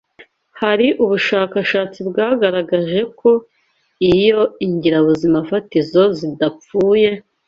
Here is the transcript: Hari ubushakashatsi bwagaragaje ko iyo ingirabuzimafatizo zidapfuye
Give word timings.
Hari 0.61 0.87
ubushakashatsi 1.03 1.99
bwagaragaje 2.09 2.99
ko 3.19 3.29
iyo 4.13 4.41
ingirabuzimafatizo 4.65 6.01
zidapfuye 6.17 7.09